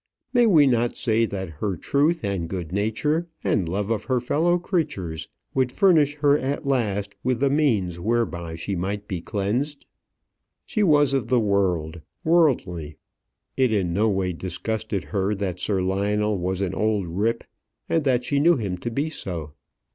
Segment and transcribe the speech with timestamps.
[0.33, 4.57] May we not say that her truth and good nature, and love of her fellow
[4.57, 9.85] creatures, would furnish her at last with the means whereby she might be cleansed?
[10.65, 12.97] She was of the world, worldly.
[13.55, 17.43] It in no way disgusted her that Sir Lionel was an old rip,
[17.87, 19.51] and that she knew him to be so.